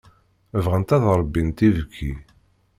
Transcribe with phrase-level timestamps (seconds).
[0.63, 2.11] Bɣant ad ṛebbint ibekki.